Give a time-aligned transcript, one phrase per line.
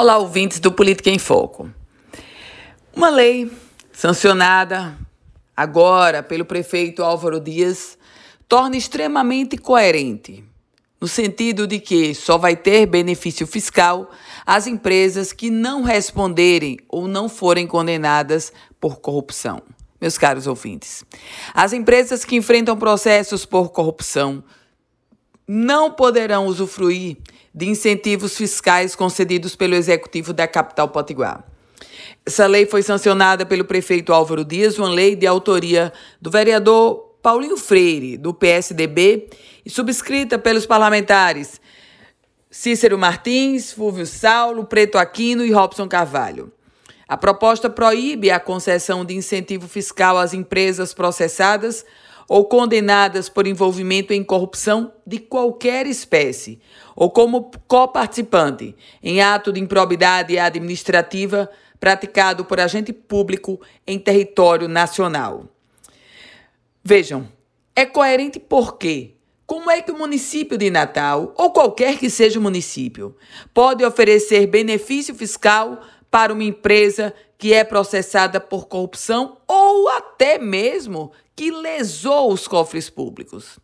[0.00, 1.68] Olá, ouvintes do Política em Foco.
[2.94, 3.50] Uma lei
[3.92, 4.96] sancionada
[5.56, 7.98] agora pelo prefeito Álvaro Dias
[8.48, 10.44] torna extremamente coerente,
[11.00, 14.08] no sentido de que só vai ter benefício fiscal
[14.46, 19.60] as empresas que não responderem ou não forem condenadas por corrupção.
[20.00, 21.04] Meus caros ouvintes,
[21.52, 24.44] as empresas que enfrentam processos por corrupção
[25.48, 27.16] não poderão usufruir
[27.54, 31.42] de incentivos fiscais concedidos pelo Executivo da capital potiguar.
[32.26, 37.56] Essa lei foi sancionada pelo prefeito Álvaro Dias, uma lei de autoria do vereador Paulinho
[37.56, 39.30] Freire, do PSDB,
[39.64, 41.60] e subscrita pelos parlamentares
[42.50, 46.52] Cícero Martins, Fúvio Saulo, Preto Aquino e Robson Carvalho.
[47.06, 51.84] A proposta proíbe a concessão de incentivo fiscal às empresas processadas
[52.28, 56.60] ou condenadas por envolvimento em corrupção de qualquer espécie,
[56.94, 65.46] ou como coparticipante em ato de improbidade administrativa praticado por agente público em território nacional.
[66.84, 67.28] Vejam,
[67.74, 69.14] é coerente porque
[69.46, 73.16] como é que o município de Natal, ou qualquer que seja o município,
[73.54, 81.12] pode oferecer benefício fiscal para uma empresa que é processada por corrupção ou até mesmo
[81.36, 83.60] que lesou os cofres públicos.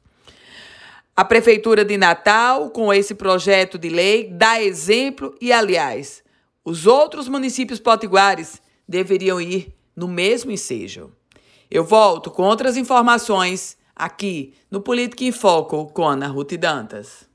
[1.16, 6.22] A Prefeitura de Natal, com esse projeto de lei, dá exemplo e, aliás,
[6.64, 11.12] os outros municípios potiguares deveriam ir no mesmo ensejo.
[11.70, 17.28] Eu volto com outras informações aqui no Política em Foco com Ana Ruth Dantas.